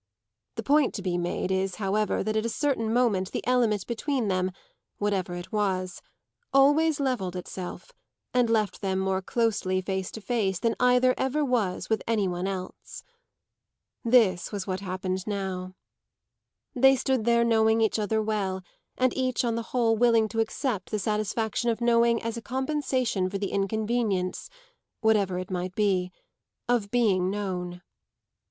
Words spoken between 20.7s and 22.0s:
the satisfaction of